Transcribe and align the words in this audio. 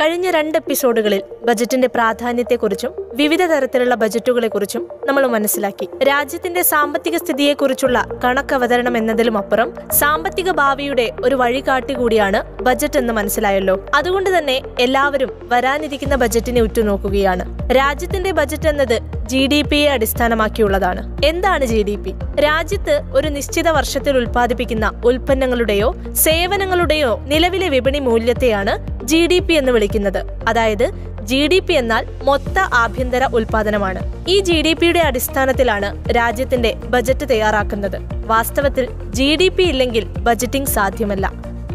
കഴിഞ്ഞ 0.00 0.30
രണ്ട് 0.30 0.58
എപ്പിസോഡുകളിൽ 0.58 1.22
ബജറ്റിന്റെ 1.44 1.88
പ്രാധാന്യത്തെക്കുറിച്ചും 1.88 2.92
വിവിധ 3.14 3.46
തരത്തിലുള്ള 3.46 3.94
ബജറ്റുകളെക്കുറിച്ചും 3.94 4.88
നമ്മൾ 5.04 5.26
മനസ്സിലാക്കി. 5.26 5.88
രാജ്യത്തിന്റെ 6.04 6.62
സാമ്പത്തിക 6.62 7.16
സ്ഥിതിയെക്കുറിച്ചുള്ള 7.16 8.06
കണക്കവതരണം 8.24 8.96
എന്നതിലും 8.96 9.38
അപ്പുറം 9.38 9.74
സാമ്പത്തിക 9.92 10.50
ഭാവിയുടെ 10.50 11.10
ഒരു 11.24 11.34
വഴികാട്ടി 11.34 11.94
കൂടിയാണ് 11.94 12.62
ബജറ്റ് 12.62 12.98
എന്ന് 12.98 13.12
മനസ്സിലായല്ലോ. 13.12 13.86
അതുകൊണ്ട് 13.94 14.38
തന്നെ 14.38 14.60
എല്ലാവരും 14.80 15.30
വരാനിരിക്കുന്ന 15.42 16.16
ബജറ്റിനെ 16.16 16.60
ഉറ്റുനോക്കുകയാണ്. 16.60 17.72
രാജ്യത്തിന്റെ 17.72 18.32
ബജറ്റ് 18.32 18.68
എന്നത് 18.68 19.00
ജി 19.26 19.46
ഡി 19.46 19.62
പിയെ 19.62 19.90
അടിസ്ഥാനമാക്കിയുള്ളതാണ്. 19.90 21.20
എന്താണ് 21.24 21.64
ജി 21.64 21.82
ഡി 21.82 21.96
പി? 21.96 22.14
രാജ്യത്ത് 22.40 23.00
ഒരു 23.14 23.28
നിശ്ചിത 23.28 23.68
വർഷത്തിൽ 23.68 24.16
ഉൽപ്പാദിപ്പിക്കുന്ന 24.16 25.02
ഉൽപ്പന്നങ്ങളുടെയോ 25.04 25.94
സേവനങ്ങളുടെയോ 26.12 27.20
നിലവിലെ 27.24 27.68
വിപണി 27.68 27.98
മൂല്യത്തെയാണ് 27.98 28.91
ജി 29.04 29.26
ഡി 29.26 29.38
പി 29.38 29.54
എന്ന് 29.54 29.72
വിളിക്കുന്നത്. 29.72 30.24
അതായത് 30.48 30.90
ജി 31.22 31.46
ഡി 31.46 31.58
പി 31.58 31.72
എന്നാൽ 31.72 32.06
മൊത്ത 32.22 32.58
ആഭ്യന്തര 32.58 33.24
ഉൽപാദനമാണ്. 33.24 34.00
ഈ 34.28 34.40
ജി 34.40 34.62
ഡി 34.62 34.72
പിയുടെ 34.72 35.00
അടിസ്ഥാനത്തിലാണ് 35.00 36.10
രാജ്യത്തിന്റെ 36.10 36.74
ബജറ്റ് 36.74 37.28
തയ്യാറാക്കുന്നത്. 37.30 37.98
വാസ്തവത്തിൽ 38.26 38.88
ജി 39.10 39.36
ഡി 39.36 39.48
പി 39.48 39.62
ഇല്ലെങ്കിൽ 39.62 40.04
ബജറ്റിംഗ് 40.04 40.68
സാധ്യമല്ല. 40.68 41.32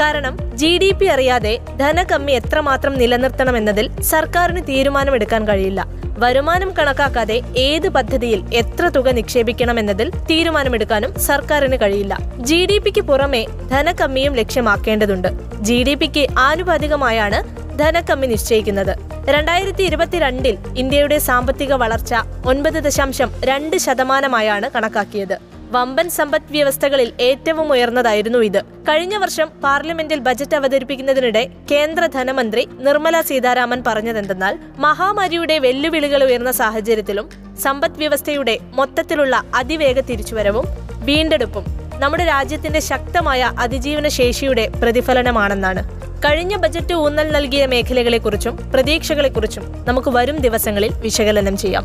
കാരണം 0.00 0.56
ജി 0.56 0.78
ഡി 0.78 0.92
പി 0.92 1.06
അറിയാതെ 1.06 1.58
ധനകമ്മി 1.80 2.32
എത്രമാത്രം 2.32 2.94
നിലനിർത്തണമെന്നതിൽ 2.98 4.02
സർക്കാരിന് 4.02 4.62
തീരുമാനമെടുക്കാൻ 4.68 5.48
കഴിയില്ല. 5.48 5.86
വരുമാനം 6.22 6.70
കണക്കാക്കാതെ 6.78 7.36
ഏത് 7.56 7.88
പദ്ധതിയിൽ 7.88 8.40
എത്ര 8.60 8.88
തുക 8.88 9.08
നിക്ഷേപിക്കണമെന്നതിൽ 9.18 10.08
തീരുമാനമെടുക്കാനും 10.30 11.12
സർക്കാരിന് 11.28 11.76
കഴിയില്ല. 11.82 12.14
ജി 12.48 12.66
ഡി 12.70 12.78
പിക്ക് 12.78 13.00
പുറമെ 13.00 13.42
ധനകമ്മിയും 13.70 14.34
ലക്ഷ്യമാക്കേണ്ടതുണ്ട്. 14.40 15.28
ജി 15.60 15.78
ഡി 15.82 15.94
പിക്ക് 15.94 16.24
ആനുപാതികമായാണ് 16.38 17.40
ധനക്കമ്മി 17.78 18.26
നിശ്ചയിക്കുന്നത്. 18.26 18.94
രണ്ടായിരത്തി 19.28 19.82
ഇരുപത്തിരണ്ടിൽ 19.82 20.56
ഇന്ത്യയുടെ 20.76 21.18
സാമ്പത്തിക 21.28 21.72
വളർച്ച 21.74 22.14
ഒൻപത് 22.46 22.78
ദശാംശം 22.86 23.30
രണ്ട് 23.44 23.76
ശതമാനമായാണ് 23.76 24.70
കണക്കാക്കിയത്. 24.74 25.36
വമ്പൻ 25.74 26.10
സമ്പദ് 26.10 26.52
വ്യവസ്ഥകളിൽ 26.52 27.12
ഏറ്റവും 27.20 27.72
ഉയർന്നതായിരുന്നു 27.72 28.38
ഇത്. 28.38 28.60
കഴിഞ്ഞ 28.88 29.16
വർഷം 29.16 29.48
പാർലമെന്റിൽ 29.64 30.18
ബജറ്റ് 30.18 30.56
അവതരിപ്പിക്കുന്നതിനിടെ 30.56 31.42
കേന്ദ്ര 31.70 32.06
ധനമന്ത്രി 32.06 32.68
നിർമ്മല 32.86 33.20
സീതാരാമൻ 33.20 33.84
പറഞ്ഞതെന്തെന്നാൽ 33.86 34.58
മഹാമാരിയുടെ 34.78 35.58
വെല്ലുവിളികൾ 35.58 36.24
ഉയർന്ന 36.24 36.50
സാഹചര്യത്തിലും 36.50 37.28
സമ്പദ് 37.60 37.98
വ്യവസ്ഥയുടെ 37.98 38.58
മൊത്തത്തിലുള്ള 38.74 39.42
അതിവേഗ 39.54 40.00
തിരിച്ചുവരവും 40.00 40.66
വീണ്ടെടുപ്പും 41.04 41.64
നമ്മുടെ 42.02 42.24
രാജ്യത്തിന്റെ 42.24 42.80
ശക്തമായ 42.80 43.40
അതിജീവന 43.58 44.08
ശേഷിയുടെ 44.08 44.68
പ്രതിഫലനമാണെന്നാണ്. 44.82 45.82
കഴിഞ്ഞ 46.24 46.56
ബജറ്റ് 46.56 46.94
ഊന്നൽ 46.94 47.28
നൽകിയ 47.32 47.66
മേഖലകളെക്കുറിച്ചും 47.66 48.56
പ്രതീക്ഷകളെക്കുറിച്ചും 48.74 49.64
നമുക്ക് 49.88 50.10
വരും 50.10 50.36
ദിവസങ്ങളിൽ 50.36 50.92
വിശകലനം 50.98 51.56
ചെയ്യാം. 51.56 51.84